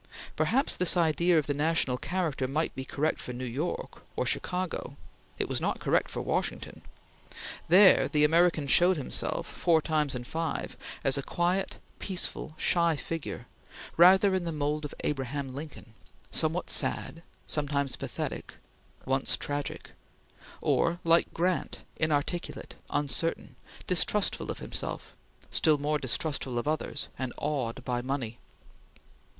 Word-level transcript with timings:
Perhaps 0.35 0.77
this 0.77 0.97
idea 0.97 1.37
of 1.37 1.45
the 1.45 1.53
national 1.53 1.95
character 1.95 2.47
might 2.47 2.73
be 2.73 2.83
correct 2.83 3.21
for 3.21 3.33
New 3.33 3.45
York 3.45 4.01
or 4.15 4.25
Chicago; 4.25 4.97
it 5.37 5.47
was 5.47 5.61
not 5.61 5.79
correct 5.79 6.09
for 6.09 6.23
Washington. 6.23 6.81
There 7.67 8.07
the 8.07 8.23
American 8.23 8.65
showed 8.65 8.97
himself, 8.97 9.45
four 9.45 9.79
times 9.79 10.15
in 10.15 10.23
five, 10.23 10.75
as 11.03 11.19
a 11.19 11.21
quiet, 11.21 11.77
peaceful, 11.99 12.55
shy 12.57 12.95
figure, 12.95 13.45
rather 13.95 14.33
in 14.33 14.43
the 14.43 14.51
mould 14.51 14.85
of 14.85 14.95
Abraham 15.03 15.53
Lincoln, 15.53 15.93
somewhat 16.31 16.71
sad, 16.71 17.21
sometimes 17.45 17.95
pathetic, 17.95 18.55
once 19.05 19.37
tragic; 19.37 19.91
or 20.61 20.99
like 21.03 21.31
Grant, 21.31 21.81
inarticulate, 21.97 22.73
uncertain, 22.89 23.55
distrustful 23.85 24.49
of 24.49 24.57
himself, 24.57 25.13
still 25.51 25.77
more 25.77 25.99
distrustful 25.99 26.57
of 26.57 26.67
others, 26.67 27.07
and 27.19 27.33
awed 27.37 27.85
by 27.85 28.01
money. 28.01 28.39